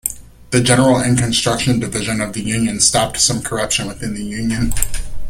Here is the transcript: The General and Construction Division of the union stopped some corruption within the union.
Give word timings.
The 0.49 0.61
General 0.63 0.97
and 0.97 1.15
Construction 1.15 1.79
Division 1.79 2.21
of 2.21 2.33
the 2.33 2.41
union 2.41 2.79
stopped 2.79 3.21
some 3.21 3.43
corruption 3.43 3.87
within 3.87 4.15
the 4.15 4.23
union. 4.23 4.73